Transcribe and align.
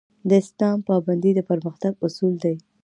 د 0.29 0.31
اسلام 0.41 0.77
پابندي 0.87 1.31
د 1.35 1.39
پرمختګ 1.49 1.91
اصول 2.07 2.33
دي 2.43 2.55